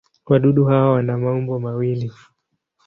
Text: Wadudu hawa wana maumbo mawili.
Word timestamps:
Wadudu 0.25 0.65
hawa 0.65 0.91
wana 0.91 1.17
maumbo 1.17 1.59
mawili. 1.59 2.11